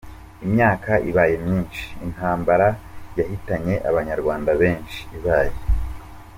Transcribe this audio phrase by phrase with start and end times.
[0.45, 2.67] Imyaka ibaye myinshi intambara
[3.19, 5.55] yahitanye abanyarwanda benshi ibaye.